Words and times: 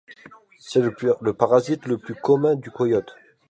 C'est 0.57 0.81
le 0.81 1.33
parasite 1.33 1.85
le 1.85 1.99
plus 1.99 2.15
commun 2.15 2.55
du 2.55 2.71
Coyote. 2.71 3.15